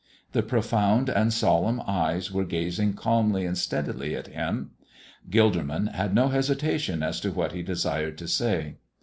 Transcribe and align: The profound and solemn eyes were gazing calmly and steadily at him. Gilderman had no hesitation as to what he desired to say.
The 0.31 0.41
profound 0.41 1.09
and 1.09 1.31
solemn 1.31 1.79
eyes 1.85 2.31
were 2.31 2.43
gazing 2.43 2.93
calmly 2.95 3.45
and 3.45 3.55
steadily 3.55 4.15
at 4.15 4.25
him. 4.29 4.71
Gilderman 5.29 5.93
had 5.93 6.15
no 6.15 6.29
hesitation 6.29 7.03
as 7.03 7.19
to 7.21 7.29
what 7.31 7.51
he 7.51 7.61
desired 7.61 8.17
to 8.17 8.27
say. 8.27 8.77